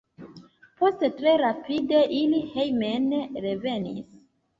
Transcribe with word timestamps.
Poste 0.77 1.09
tre 1.19 1.33
rapide 1.41 1.99
ili 2.21 2.39
hejmen 2.55 3.13
revenis. 3.45 4.09